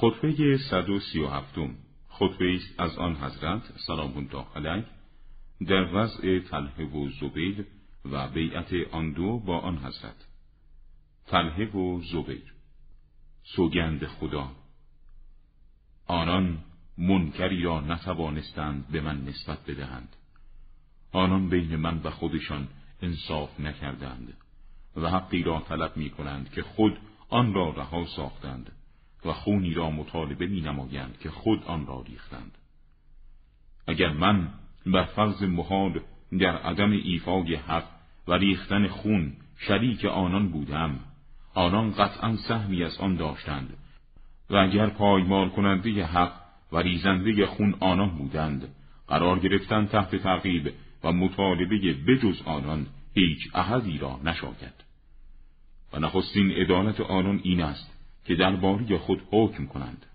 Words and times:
خطبه 0.00 0.58
137 0.58 1.58
خطبه 2.08 2.54
است 2.54 2.80
از 2.80 2.98
آن 2.98 3.16
حضرت 3.16 3.62
سلام 3.86 4.16
الله 4.16 4.46
علیه 4.56 4.84
در 5.66 5.94
وضع 5.94 6.38
تله 6.38 6.84
و 6.84 7.10
زبیر 7.10 7.66
و 8.04 8.28
بیعت 8.28 8.72
آن 8.92 9.12
دو 9.12 9.38
با 9.38 9.58
آن 9.58 9.78
حضرت. 9.78 10.26
تله 11.26 11.66
و 11.70 12.00
زبیر. 12.00 12.54
سوگند 13.42 14.06
خدا 14.06 14.50
آنان 16.06 16.58
منکری 16.98 17.62
را 17.62 17.80
نتوانستند 17.80 18.88
به 18.88 19.00
من 19.00 19.24
نسبت 19.24 19.58
بدهند. 19.66 20.16
آنان 21.12 21.48
بین 21.48 21.76
من 21.76 22.00
و 22.04 22.10
خودشان 22.10 22.68
انصاف 23.02 23.60
نکردند 23.60 24.34
و 24.96 25.10
حقی 25.10 25.42
را 25.42 25.60
طلب 25.68 25.96
می 25.96 26.10
کنند 26.10 26.50
که 26.50 26.62
خود 26.62 26.98
آن 27.28 27.54
را 27.54 27.70
رها 27.70 28.06
ساختند. 28.06 28.75
و 29.26 29.32
خونی 29.32 29.74
را 29.74 29.90
مطالبه 29.90 30.46
می 30.46 30.60
نمایند 30.60 31.18
که 31.18 31.30
خود 31.30 31.64
آن 31.64 31.86
را 31.86 32.04
ریختند. 32.08 32.58
اگر 33.86 34.12
من 34.12 34.48
بر 34.86 35.04
فرض 35.04 35.42
محال 35.42 36.00
در 36.38 36.56
عدم 36.56 36.90
ایفای 36.90 37.54
حق 37.54 37.84
و 38.28 38.32
ریختن 38.32 38.88
خون 38.88 39.32
شریک 39.58 40.04
آنان 40.04 40.48
بودم 40.48 41.00
آنان 41.54 41.90
قطعا 41.90 42.36
سهمی 42.36 42.84
از 42.84 42.98
آن 42.98 43.16
داشتند 43.16 43.76
و 44.50 44.56
اگر 44.56 44.86
پایمال 44.86 45.48
کننده 45.48 46.04
حق 46.04 46.32
و 46.72 46.78
ریزنده 46.78 47.46
خون 47.46 47.74
آنان 47.80 48.10
بودند 48.10 48.68
قرار 49.08 49.38
گرفتن 49.38 49.86
تحت 49.86 50.16
تعقیب 50.16 50.72
و 51.04 51.12
مطالبه 51.12 51.94
بجز 52.08 52.42
آنان 52.42 52.86
هیچ 53.14 53.38
احدی 53.54 53.98
را 53.98 54.20
نشاید. 54.24 54.84
و 55.92 55.98
نخستین 55.98 56.50
عدالت 56.50 57.00
آنان 57.00 57.40
این 57.42 57.62
است 57.62 57.95
که 58.26 58.34
درباره 58.34 58.98
خود 58.98 59.22
حکم 59.30 59.66
کنند. 59.66 60.06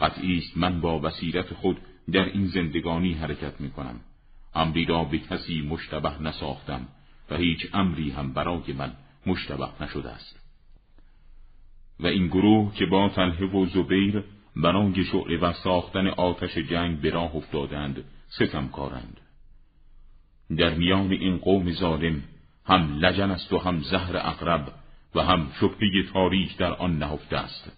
قطعی 0.00 0.38
است 0.38 0.56
من 0.56 0.80
با 0.80 0.98
بصیرت 0.98 1.54
خود 1.54 1.80
در 2.12 2.24
این 2.24 2.46
زندگانی 2.46 3.12
حرکت 3.12 3.60
می 3.60 3.70
کنم 3.70 4.00
امری 4.54 4.84
را 4.84 5.04
به 5.04 5.18
کسی 5.18 5.62
مشتبه 5.62 6.22
نساختم 6.22 6.88
و 7.30 7.36
هیچ 7.36 7.66
امری 7.72 8.10
هم 8.10 8.32
برای 8.32 8.72
من 8.78 8.92
مشتبه 9.26 9.68
نشده 9.80 10.10
است. 10.10 10.40
و 12.00 12.06
این 12.06 12.26
گروه 12.26 12.74
که 12.74 12.86
با 12.86 13.08
تله 13.08 13.46
و 13.46 13.66
زبیر 13.66 14.24
برای 14.56 15.04
شعله 15.04 15.38
و 15.38 15.52
ساختن 15.52 16.06
آتش 16.06 16.58
جنگ 16.58 17.00
به 17.00 17.10
راه 17.10 17.36
افتادند 17.36 18.04
ستمکارند 18.28 19.20
در 20.56 20.74
میان 20.74 21.12
این 21.12 21.38
قوم 21.38 21.72
ظالم 21.72 22.22
هم 22.66 22.98
لجن 22.98 23.30
است 23.30 23.52
و 23.52 23.58
هم 23.58 23.80
زهر 23.80 24.16
اقرب 24.16 24.72
و 25.14 25.20
هم 25.20 25.50
شبهه 25.60 26.12
تاریک 26.12 26.56
در 26.56 26.72
آن 26.72 26.98
نهفته 26.98 27.36
است. 27.36 27.72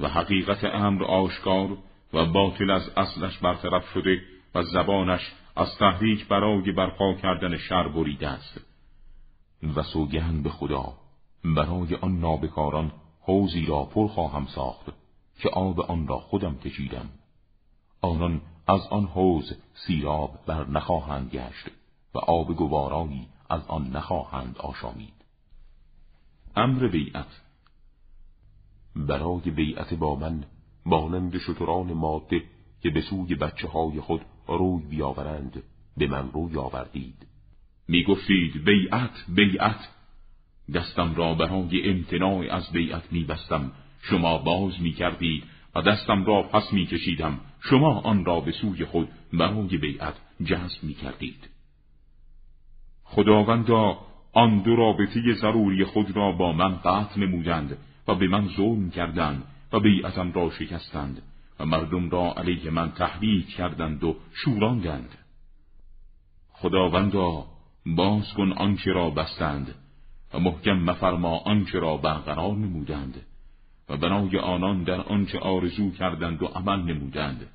و 0.00 0.08
حقیقت 0.08 0.64
امر 0.64 1.04
آشکار 1.04 1.78
و 2.12 2.26
باطل 2.26 2.70
از 2.70 2.90
اصلش 2.96 3.38
برطرف 3.38 3.88
شده 3.94 4.22
و 4.54 4.62
زبانش 4.62 5.32
از 5.56 5.78
تحریک 5.78 6.28
برای 6.28 6.72
برپا 6.72 7.14
کردن 7.14 7.56
شر 7.56 7.88
بریده 7.88 8.28
است. 8.28 8.60
و 9.76 9.82
سوگند 9.82 10.42
به 10.42 10.50
خدا 10.50 10.92
برای 11.44 11.94
آن 11.94 12.20
نابکاران 12.20 12.92
حوزی 13.20 13.66
را 13.66 13.84
پر 13.84 14.08
خواهم 14.08 14.46
ساخت 14.46 14.86
که 15.38 15.48
آب 15.48 15.80
آن 15.80 16.06
را 16.08 16.18
خودم 16.18 16.58
کشیدم. 16.58 17.08
آنان 18.02 18.40
از 18.68 18.80
آن 18.90 19.04
حوز 19.04 19.52
سیراب 19.74 20.38
بر 20.46 20.66
نخواهند 20.68 21.30
گشت 21.30 21.68
و 22.14 22.18
آب 22.18 22.56
گوارایی 22.56 23.26
از 23.50 23.66
آن 23.66 23.86
نخواهند 23.86 24.58
آشامید. 24.58 25.25
امر 26.56 26.88
بیعت. 26.88 27.42
برای 28.96 29.50
بیعت 29.50 29.94
با 29.94 30.14
من 30.14 30.44
مانند 30.86 31.38
شتران 31.38 31.92
ماده 31.92 32.42
که 32.82 32.90
به 32.90 33.00
سوی 33.00 33.34
بچه 33.34 33.68
های 33.68 34.00
خود 34.00 34.20
روی 34.48 34.82
بیاورند 34.90 35.62
به 35.96 36.06
من 36.06 36.30
روی 36.32 36.56
آوردید. 36.56 37.26
می 37.88 38.04
گفتید 38.04 38.64
بیعت 38.64 39.24
بیعت. 39.28 39.88
دستم 40.74 41.14
را 41.14 41.34
برای 41.34 41.90
امتناع 41.90 42.54
از 42.54 42.72
بیعت 42.72 43.12
می 43.12 43.24
بستم 43.24 43.72
شما 44.02 44.38
باز 44.38 44.80
می 44.80 44.92
کردید 44.92 45.44
و 45.74 45.82
دستم 45.82 46.24
را 46.24 46.42
پس 46.42 46.72
می 46.72 46.86
کشیدم 46.86 47.40
شما 47.60 48.00
آن 48.00 48.24
را 48.24 48.40
به 48.40 48.52
سوی 48.52 48.84
خود 48.84 49.08
برای 49.32 49.76
بیعت 49.76 50.14
جذب 50.44 50.82
می 50.82 50.94
کردید 50.94 51.48
خداوندا 53.04 53.98
آن 54.36 54.58
دو 54.58 54.76
رابطه 54.76 55.32
ضروری 55.32 55.84
خود 55.84 56.16
را 56.16 56.32
با 56.32 56.52
من 56.52 56.76
قطع 56.76 57.20
نمودند 57.20 57.78
و 58.08 58.14
به 58.14 58.28
من 58.28 58.48
ظلم 58.56 58.90
کردند 58.90 59.44
و 59.72 59.80
بیعتم 59.80 60.32
را 60.32 60.50
شکستند 60.50 61.22
و 61.60 61.66
مردم 61.66 62.10
را 62.10 62.34
علیه 62.36 62.70
من 62.70 62.92
تحریک 62.92 63.48
کردند 63.48 64.04
و 64.04 64.16
شوراندند 64.32 65.18
خداوندا 66.52 67.44
باز 67.86 68.32
کن 68.32 68.52
آنچه 68.52 68.92
را 68.92 69.10
بستند 69.10 69.74
و 70.34 70.38
محکم 70.38 70.76
مفرما 70.76 71.38
آنچه 71.38 71.78
را 71.78 71.96
برقرار 71.96 72.56
نمودند 72.56 73.26
و 73.88 73.96
بنای 73.96 74.38
آنان 74.38 74.82
در 74.82 75.00
آنچه 75.00 75.38
آرزو 75.38 75.90
کردند 75.90 76.42
و 76.42 76.46
عمل 76.46 76.82
نمودند 76.82 77.46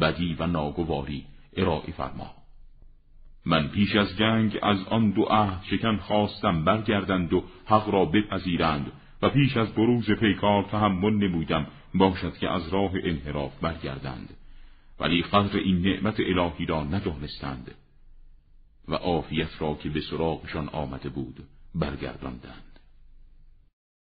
بدی 0.00 0.36
و 0.38 0.46
ناگواری 0.46 1.24
ارائه 1.56 1.92
فرما. 1.92 2.39
من 3.46 3.68
پیش 3.68 3.96
از 3.96 4.16
جنگ 4.16 4.58
از 4.62 4.78
آن 4.88 5.10
دو 5.10 5.22
عهد 5.22 5.62
شکن 5.64 5.96
خواستم 5.96 6.64
برگردند 6.64 7.32
و 7.32 7.44
حق 7.66 7.88
را 7.88 8.04
بپذیرند 8.04 8.92
و 9.22 9.30
پیش 9.30 9.56
از 9.56 9.74
بروز 9.74 10.10
پیکار 10.10 10.62
تحمل 10.62 11.12
نمودم 11.12 11.66
باشد 11.94 12.36
که 12.36 12.50
از 12.50 12.68
راه 12.68 12.92
انحراف 12.94 13.60
برگردند. 13.60 14.36
ولی 15.00 15.22
قدر 15.22 15.56
این 15.56 15.82
نعمت 15.82 16.20
الهی 16.20 16.66
را 16.66 16.84
ندانستند 16.84 17.74
و 18.88 18.94
عافیت 18.94 19.62
را 19.62 19.74
که 19.74 19.88
به 19.88 20.00
سراغشان 20.00 20.68
آمده 20.68 21.08
بود 21.08 21.36
برگرداندند. 21.74 22.69